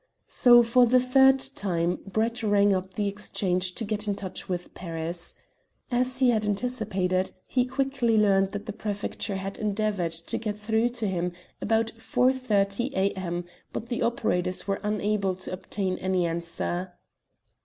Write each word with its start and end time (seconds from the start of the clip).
So, 0.25 0.63
for 0.63 0.87
the 0.87 0.99
third 0.99 1.37
time, 1.37 1.99
Brett 2.07 2.41
rang 2.41 2.73
up 2.73 2.95
the 2.95 3.07
exchange 3.07 3.75
to 3.75 3.85
get 3.85 4.07
in 4.07 4.15
touch 4.15 4.49
with 4.49 4.73
Paris. 4.73 5.35
As 5.91 6.17
he 6.17 6.31
had 6.31 6.43
anticipated, 6.43 7.29
he 7.45 7.65
quickly 7.65 8.17
learnt 8.17 8.51
that 8.53 8.65
the 8.65 8.73
Prefecture 8.73 9.35
had 9.35 9.59
endeavoured 9.59 10.13
to 10.13 10.39
get 10.39 10.57
through 10.57 10.89
to 10.89 11.07
him 11.07 11.33
about 11.61 11.91
4.30 11.99 12.91
a.m., 12.93 13.45
but 13.71 13.89
the 13.89 14.01
operators 14.01 14.67
were 14.67 14.79
unable 14.81 15.35
to 15.35 15.53
obtain 15.53 15.99
any 15.99 16.25
answer. 16.25 16.93